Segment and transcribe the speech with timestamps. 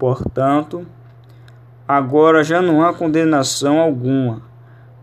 [0.00, 0.86] Portanto,
[1.86, 4.40] agora já não há condenação alguma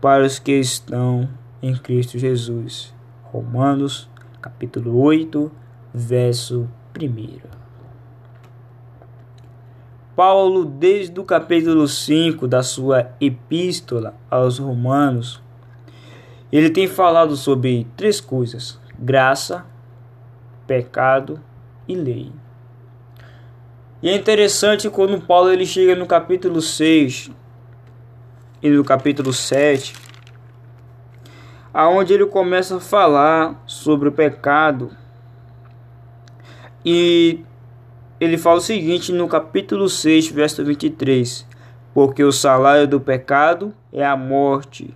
[0.00, 1.28] para os que estão
[1.62, 2.92] em Cristo Jesus.
[3.22, 4.10] Romanos,
[4.42, 5.52] capítulo 8,
[5.94, 6.68] verso
[7.00, 7.38] 1.
[10.16, 15.40] Paulo, desde o capítulo 5 da sua epístola aos Romanos,
[16.50, 19.64] ele tem falado sobre três coisas: graça,
[20.66, 21.40] pecado
[21.86, 22.32] e lei.
[24.00, 27.32] E é interessante quando Paulo ele chega no capítulo 6
[28.62, 29.92] e no capítulo 7,
[31.74, 34.92] aonde ele começa a falar sobre o pecado.
[36.84, 37.40] E
[38.20, 41.44] ele fala o seguinte no capítulo 6, verso 23:
[41.92, 44.94] Porque o salário do pecado é a morte,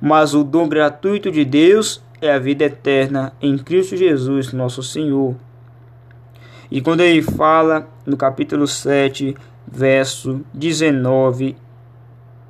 [0.00, 5.36] mas o dom gratuito de Deus é a vida eterna em Cristo Jesus, nosso Senhor.
[6.70, 9.34] E quando ele fala no capítulo 7,
[9.66, 11.56] verso 19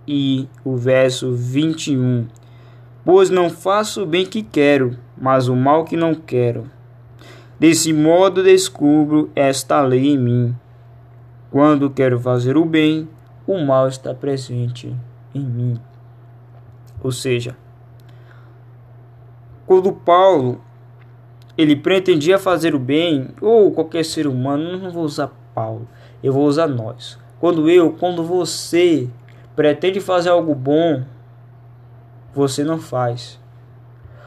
[0.07, 2.27] e o verso 21,
[3.05, 6.69] pois não faço o bem que quero, mas o mal que não quero.
[7.61, 10.57] Desse modo descubro esta lei em mim.
[11.51, 13.09] Quando quero fazer o bem,
[13.47, 14.95] o mal está presente
[15.35, 15.81] em mim.
[17.03, 17.57] Ou seja,
[19.67, 20.61] quando Paulo
[21.59, 25.89] ele pretendia fazer o bem, ou qualquer ser humano, não vou usar Paulo,
[26.23, 27.19] eu vou usar nós.
[27.41, 29.11] Quando eu, quando você
[29.57, 31.03] pretende fazer algo bom,
[32.33, 33.41] você não faz.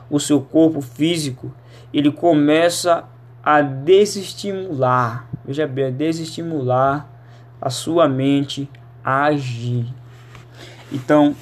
[0.09, 1.53] O seu corpo físico,
[1.93, 3.05] ele começa
[3.41, 7.09] a desestimular, veja bem, a desestimular
[7.61, 8.69] a sua mente
[9.01, 9.85] a agir.
[10.91, 11.33] Então,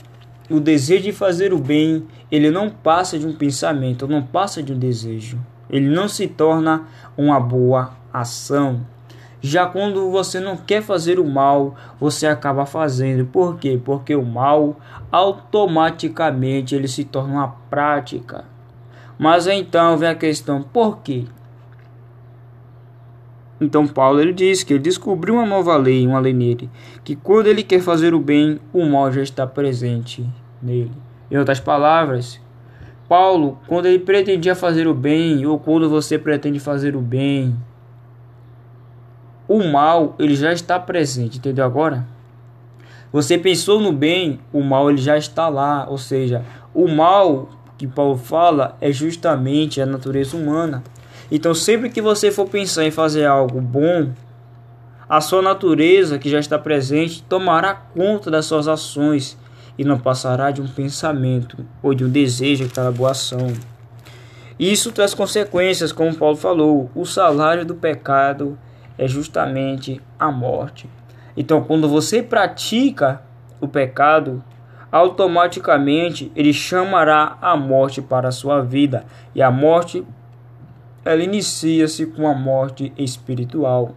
[0.52, 4.72] o desejo de fazer o bem, ele não passa de um pensamento, não passa de
[4.72, 6.84] um desejo ele não se torna
[7.17, 8.81] uma boa ação.
[9.42, 13.26] Já quando você não quer fazer o mal, você acaba fazendo.
[13.26, 13.80] Por quê?
[13.84, 14.78] Porque o mal
[15.11, 18.44] automaticamente ele se torna uma prática.
[19.17, 21.26] Mas então vem a questão, por quê?
[23.61, 26.70] Então Paulo ele diz que ele descobriu uma nova lei, uma lei nele,
[27.04, 30.26] que quando ele quer fazer o bem, o mal já está presente
[30.61, 30.94] nele.
[31.30, 32.39] Em outras palavras,
[33.09, 37.58] Paulo, quando ele pretendia fazer o bem, ou quando você pretende fazer o bem,
[39.47, 42.05] o mal ele já está presente, entendeu agora?
[43.11, 47.49] Você pensou no bem, o mal ele já está lá, ou seja, o mal
[47.80, 50.83] que Paulo fala é justamente a natureza humana.
[51.31, 54.11] Então, sempre que você for pensar em fazer algo bom,
[55.08, 59.36] a sua natureza que já está presente tomará conta das suas ações
[59.80, 63.48] e não passará de um pensamento ou de um desejo aquela boa ação.
[64.60, 68.60] Isso traz consequências, como Paulo falou, o salário do pecado
[68.98, 70.89] é justamente a morte.
[71.38, 73.22] Então, quando você pratica
[73.62, 74.44] o pecado,
[74.92, 80.06] automaticamente ele chamará a morte para a sua vida, e a morte
[81.06, 83.94] ela inicia-se com a morte espiritual.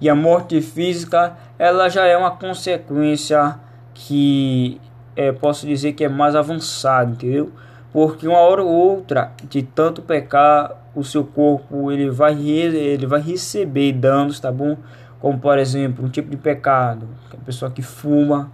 [0.00, 3.58] E a morte física, ela já é uma consequência
[3.94, 4.80] que
[5.16, 7.52] é, posso dizer que é mais avançado, entendeu?
[7.92, 13.20] Porque uma hora ou outra, de tanto pecar, o seu corpo ele vai, ele vai
[13.20, 14.76] receber danos, tá bom?
[15.20, 18.52] Como por exemplo, um tipo de pecado, a pessoa que fuma,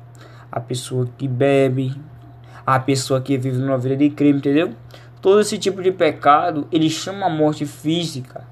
[0.53, 1.95] a pessoa que bebe,
[2.67, 4.71] a pessoa que vive numa vida de crime, entendeu?
[5.21, 8.45] Todo esse tipo de pecado, ele chama a morte física.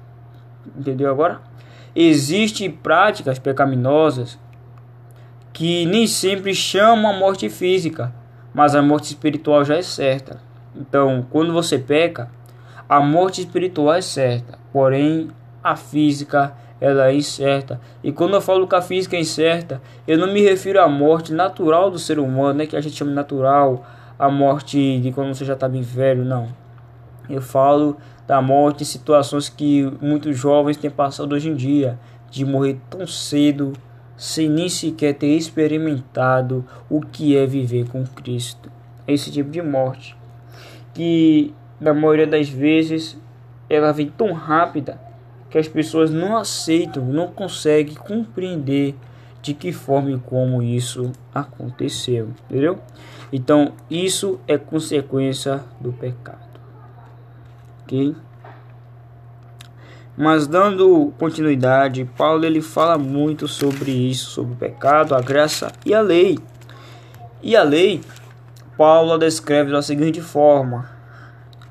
[0.77, 1.41] Entendeu agora?
[1.95, 4.37] Existem práticas pecaminosas
[5.59, 8.13] que nem sempre chamam a morte física,
[8.53, 10.39] mas a morte espiritual já é certa.
[10.73, 12.31] Então, quando você peca,
[12.87, 15.27] a morte espiritual é certa, porém
[15.61, 17.77] a física ela é incerta.
[18.01, 21.33] E quando eu falo que a física é incerta, eu não me refiro à morte
[21.33, 23.85] natural do ser humano, né, que a gente chama natural,
[24.17, 26.47] a morte de quando você já está bem velho, não.
[27.29, 31.99] Eu falo da morte em situações que muitos jovens têm passado hoje em dia,
[32.31, 33.73] de morrer tão cedo
[34.19, 38.69] sem nem sequer ter experimentado o que é viver com Cristo.
[39.07, 40.15] Esse tipo de morte
[40.93, 43.17] que na maioria das vezes
[43.69, 44.99] ela vem tão rápida
[45.49, 48.93] que as pessoas não aceitam, não conseguem compreender
[49.41, 52.77] de que forma e como isso aconteceu, entendeu?
[53.31, 56.59] Então, isso é consequência do pecado.
[57.83, 58.15] OK?
[60.21, 65.93] Mas dando continuidade, Paulo ele fala muito sobre isso, sobre o pecado, a graça e
[65.93, 66.37] a lei.
[67.41, 68.01] E a lei,
[68.77, 70.89] Paulo descreve da seguinte forma: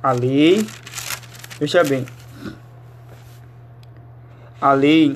[0.02, 0.66] a lei,
[1.60, 2.06] veja bem,
[4.58, 5.14] a lei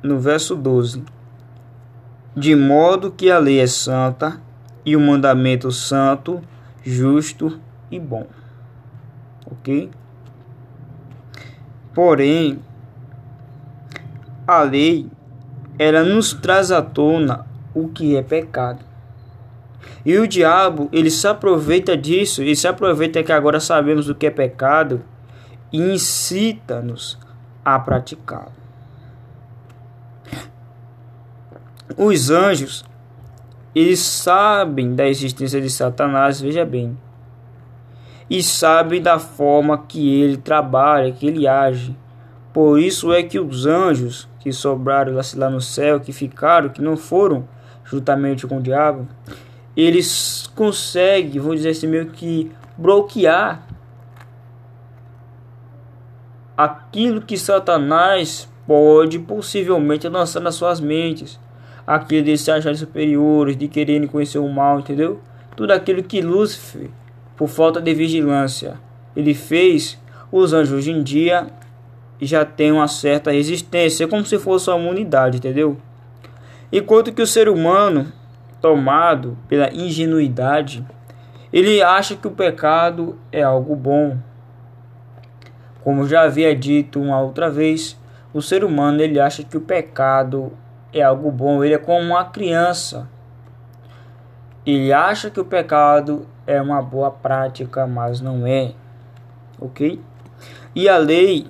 [0.00, 1.02] no verso 12:
[2.36, 4.40] De modo que a lei é santa
[4.86, 6.40] e o mandamento santo,
[6.84, 7.58] justo
[7.90, 8.28] e bom.
[9.50, 9.90] Ok?
[11.94, 12.58] Porém,
[14.46, 15.08] a lei
[15.78, 18.84] ela nos traz à tona o que é pecado.
[20.04, 24.26] E o diabo, ele se aproveita disso, e se aproveita que agora sabemos o que
[24.26, 25.02] é pecado
[25.72, 27.18] e incita-nos
[27.64, 28.52] a praticá-lo.
[31.96, 32.84] Os anjos,
[33.74, 36.96] eles sabem da existência de Satanás, veja bem,
[38.28, 41.96] e sabem da forma que ele trabalha, que ele age.
[42.52, 46.96] Por isso é que os anjos que sobraram lá no céu, que ficaram, que não
[46.96, 47.48] foram
[47.84, 49.08] juntamente com o diabo,
[49.76, 53.66] eles conseguem, vou dizer assim, meio que bloquear
[56.56, 61.38] aquilo que Satanás pode possivelmente lançar nas suas mentes,
[61.86, 65.20] aquilo de se acharem superiores, de quererem conhecer o mal, entendeu?
[65.56, 66.88] Tudo aquilo que Lúcifer,
[67.36, 68.78] por falta de vigilância,
[69.16, 69.98] ele fez,
[70.30, 71.46] os anjos hoje em dia
[72.20, 75.76] já têm uma certa resistência, como se fosse uma imunidade, entendeu?
[76.72, 78.12] Enquanto que o ser humano,
[78.60, 80.84] tomado pela ingenuidade,
[81.52, 84.18] ele acha que o pecado é algo bom,
[85.84, 87.96] como já havia dito uma outra vez,
[88.32, 90.50] o ser humano ele acha que o pecado
[90.92, 93.08] é algo bom, ele é como uma criança.
[94.66, 98.72] Ele acha que o pecado é uma boa prática, mas não é.
[99.60, 100.00] OK?
[100.74, 101.46] E a lei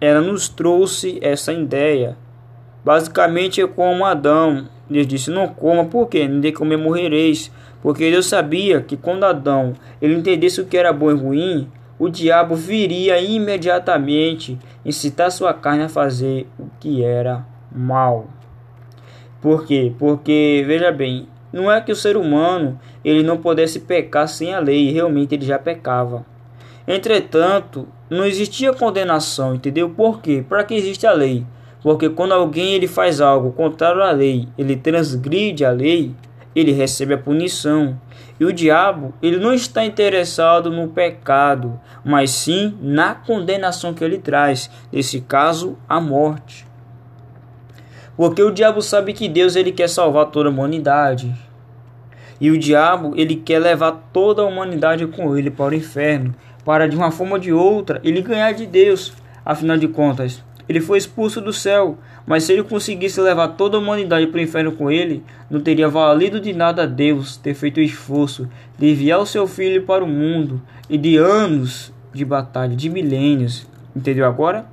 [0.00, 2.16] ela nos trouxe essa ideia.
[2.84, 7.52] Basicamente é como Adão, Deus disse: "Não coma, porque nem de comer morrereis".
[7.82, 12.08] Porque Deus sabia que quando Adão ele entendesse o que era bom e ruim, o
[12.08, 18.26] diabo viria imediatamente incitar sua carne a fazer o que era mal.
[19.40, 19.92] Por quê?
[19.98, 24.58] Porque, veja bem, não é que o ser humano ele não pudesse pecar sem a
[24.58, 26.24] lei, realmente ele já pecava.
[26.86, 29.90] Entretanto, não existia condenação, entendeu?
[29.90, 30.44] Por quê?
[30.48, 31.44] Para que existe a lei?
[31.82, 36.14] Porque quando alguém ele faz algo contrário à lei, ele transgride a lei,
[36.54, 37.98] ele recebe a punição.
[38.40, 44.18] E o diabo, ele não está interessado no pecado, mas sim na condenação que ele
[44.18, 46.67] traz, nesse caso, a morte.
[48.18, 51.32] Porque o diabo sabe que Deus ele quer salvar toda a humanidade.
[52.40, 56.34] E o diabo, ele quer levar toda a humanidade com ele para o inferno,
[56.64, 59.12] para de uma forma ou de outra ele ganhar de Deus.
[59.46, 63.80] Afinal de contas, ele foi expulso do céu, mas se ele conseguisse levar toda a
[63.80, 67.76] humanidade para o inferno com ele, não teria valido de nada a Deus ter feito
[67.76, 70.60] o esforço de enviar o seu filho para o mundo
[70.90, 73.64] e de anos de batalha, de milênios.
[73.94, 74.66] Entendeu agora?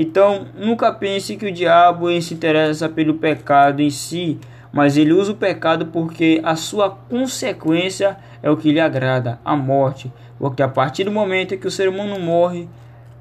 [0.00, 4.38] Então, nunca pense que o diabo se interessa pelo pecado em si,
[4.72, 9.56] mas ele usa o pecado porque a sua consequência é o que lhe agrada, a
[9.56, 10.12] morte.
[10.38, 12.68] Porque a partir do momento que o ser humano morre,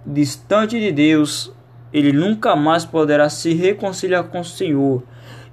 [0.05, 1.51] distante de Deus,
[1.91, 5.01] ele nunca mais poderá se reconciliar com o Senhor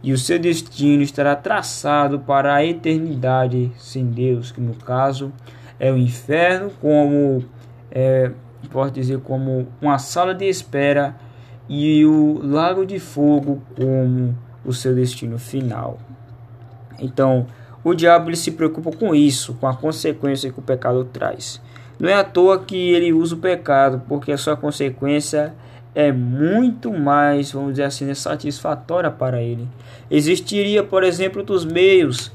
[0.03, 5.33] e o seu destino estará traçado para a eternidade sem Deus, que no caso
[5.81, 7.43] é o inferno, como
[7.91, 8.31] é,
[8.65, 11.15] pode dizer como uma sala de espera
[11.69, 15.99] e o lago de fogo como o seu destino final.
[16.99, 17.47] Então,
[17.83, 21.61] o diabo ele se preocupa com isso, com a consequência que o pecado traz.
[21.99, 25.55] Não é à toa que ele usa o pecado, porque a sua consequência
[25.95, 29.69] é muito mais, vamos dizer assim, satisfatória para ele.
[30.11, 32.33] Existiria, por exemplo, dos meios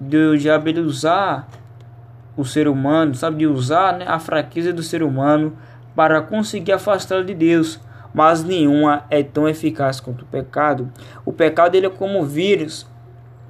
[0.00, 1.48] de diabo usar
[2.36, 5.56] o ser humano, sabe, de usar né, a fraqueza do ser humano
[5.94, 7.80] para conseguir afastá-lo de Deus,
[8.12, 10.90] mas nenhuma é tão eficaz quanto o pecado.
[11.24, 12.86] O pecado ele é como um vírus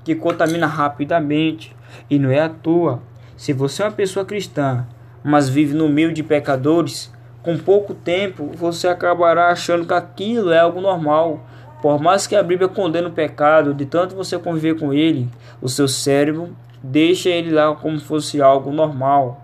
[0.05, 1.75] que contamina rapidamente
[2.09, 3.03] e não é à toa.
[3.37, 4.87] Se você é uma pessoa cristã,
[5.23, 7.13] mas vive no meio de pecadores,
[7.43, 11.47] com pouco tempo você acabará achando que aquilo é algo normal.
[11.81, 15.29] Por mais que a Bíblia condene o pecado, de tanto você conviver com ele,
[15.61, 19.41] o seu cérebro deixa ele lá como se fosse algo normal.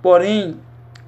[0.00, 0.56] Porém,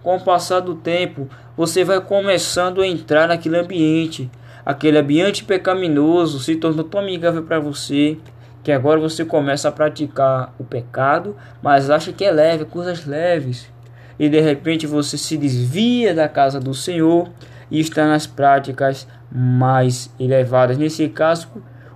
[0.02, 4.30] com o passar do tempo, você vai começando a entrar naquele ambiente.
[4.64, 8.18] Aquele ambiente pecaminoso se tornou tão amigável para você
[8.64, 13.70] que agora você começa a praticar o pecado, mas acha que é leve, coisas leves
[14.18, 17.28] e de repente você se desvia da casa do Senhor
[17.70, 20.78] e está nas práticas mais elevadas.
[20.78, 21.48] Nesse caso,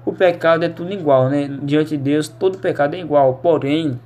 [0.04, 1.48] o pecado é tudo igual, né?
[1.62, 3.34] Diante de Deus, todo pecado é igual.
[3.42, 3.98] Porém,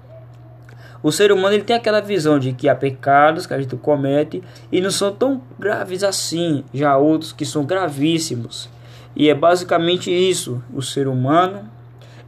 [1.02, 4.42] o ser humano ele tem aquela visão de que há pecados que a gente comete
[4.72, 6.64] e não são tão graves assim.
[6.72, 8.70] Já outros que são gravíssimos.
[9.14, 10.62] E é basicamente isso.
[10.72, 11.68] O ser humano,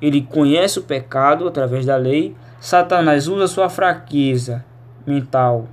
[0.00, 2.36] ele conhece o pecado através da lei.
[2.60, 4.64] Satanás usa sua fraqueza
[5.06, 5.68] mental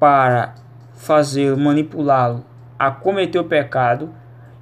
[0.00, 0.54] para
[0.94, 2.44] fazer manipulá-lo
[2.78, 4.10] a cometer o pecado.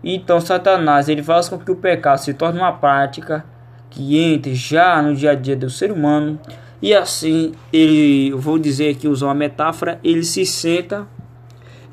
[0.03, 3.45] Então Satanás ele faz com que o pecado se torne uma prática
[3.91, 6.39] que entre já no dia a dia do ser humano
[6.81, 11.07] e assim ele, vou dizer aqui usar uma metáfora, ele se senta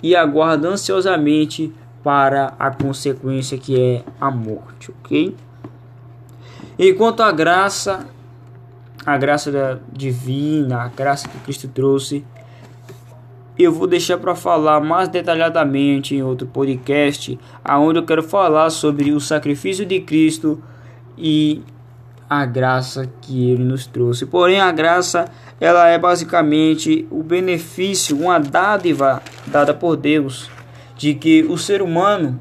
[0.02, 1.74] e aguarda ansiosamente
[2.04, 5.36] para a consequência que é a morte, ok?
[6.80, 8.06] Enquanto a graça,
[9.06, 12.24] a graça divina, a graça que Cristo trouxe,
[13.64, 19.12] eu vou deixar para falar mais detalhadamente em outro podcast, aonde eu quero falar sobre
[19.12, 20.62] o sacrifício de Cristo
[21.18, 21.64] e
[22.30, 24.26] a graça que ele nos trouxe.
[24.26, 25.26] Porém, a graça
[25.60, 30.50] ela é basicamente o benefício, uma dádiva dada por Deus,
[30.96, 32.40] de que o ser humano,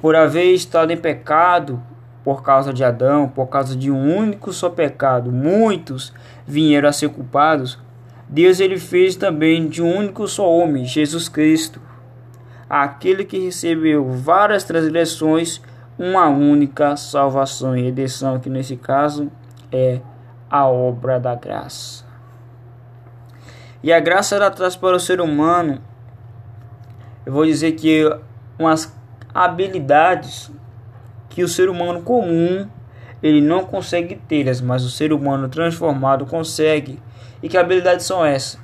[0.00, 1.80] por haver estado em pecado
[2.24, 6.12] por causa de Adão, por causa de um único só pecado, muitos
[6.46, 7.78] vieram a ser culpados.
[8.32, 11.78] Deus ele fez também de um único só homem, Jesus Cristo,
[12.68, 15.60] aquele que recebeu várias transgressões
[15.98, 19.30] uma única salvação e redenção, que nesse caso
[19.70, 20.00] é
[20.50, 22.06] a obra da graça.
[23.82, 25.82] E a graça ela traz para o ser humano,
[27.26, 28.10] eu vou dizer que
[28.58, 28.96] umas
[29.34, 30.50] habilidades
[31.28, 32.66] que o ser humano comum
[33.22, 36.98] ele não consegue tê-las, mas o ser humano transformado consegue.
[37.42, 38.58] E que habilidades são essas?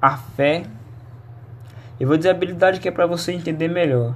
[0.00, 0.64] A fé.
[1.98, 4.14] Eu vou dizer a habilidade que é para você entender melhor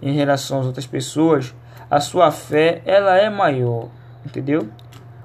[0.00, 1.54] em relação às outras pessoas,
[1.90, 3.88] a sua fé ela é maior,
[4.24, 4.68] entendeu?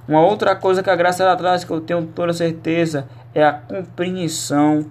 [0.08, 3.54] Uma outra coisa que a graça ela traz que eu tenho toda certeza é a
[3.54, 4.86] compreensão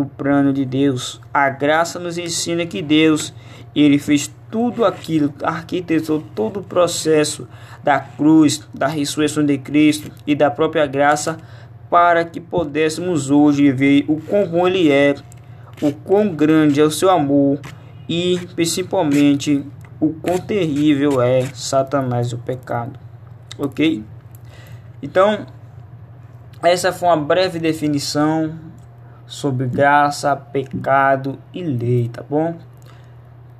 [0.00, 1.20] do plano de Deus.
[1.32, 3.34] A graça nos ensina que Deus
[3.74, 7.46] ele fez tudo aquilo, arquitetou todo o processo
[7.84, 11.36] da cruz, da ressurreição de Cristo e da própria graça
[11.88, 15.14] para que pudéssemos hoje ver o quão bom ele é,
[15.82, 17.60] o quão grande é o seu amor
[18.08, 19.64] e principalmente
[20.00, 22.98] o quão terrível é Satanás o pecado.
[23.58, 24.02] Ok?
[25.02, 25.46] Então,
[26.62, 28.69] essa foi uma breve definição
[29.30, 32.58] sobre graça, pecado e lei, tá bom?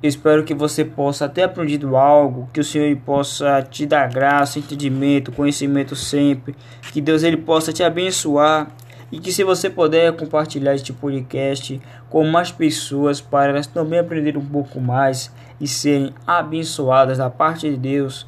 [0.03, 5.31] Espero que você possa ter aprendido algo, que o Senhor possa te dar graça, entendimento,
[5.31, 6.55] conhecimento sempre,
[6.91, 8.67] que Deus ele possa te abençoar
[9.09, 14.41] e que se você puder compartilhar este podcast com mais pessoas para elas também aprenderem
[14.41, 18.27] um pouco mais e serem abençoadas da parte de Deus,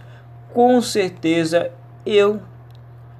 [0.53, 1.71] com certeza
[2.05, 2.39] eu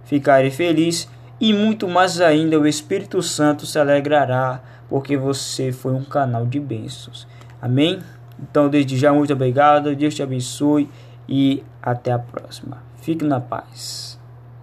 [0.05, 1.09] ficarei feliz
[1.43, 6.57] e muito mais ainda o Espírito Santo se alegrará porque você foi um canal de
[6.57, 7.27] bênçãos.
[7.61, 7.99] Amém?
[8.41, 9.93] Então, desde já, muito obrigado.
[9.93, 10.89] Deus te abençoe
[11.27, 12.81] e até a próxima.
[12.95, 14.12] Fique na paz.